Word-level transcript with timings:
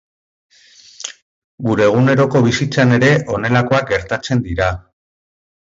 Gure 1.67 1.85
eguneroko 1.89 2.43
bizitzan 2.49 2.99
ere 2.99 3.13
honelakoak 3.35 3.95
gertatzen 3.95 4.45
dira. 4.49 4.77